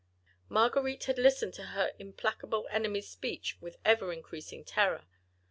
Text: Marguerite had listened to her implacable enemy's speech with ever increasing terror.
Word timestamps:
Marguerite 0.49 1.03
had 1.03 1.19
listened 1.19 1.53
to 1.53 1.63
her 1.77 1.91
implacable 1.99 2.67
enemy's 2.71 3.07
speech 3.07 3.57
with 3.61 3.77
ever 3.85 4.11
increasing 4.11 4.63
terror. 4.65 5.05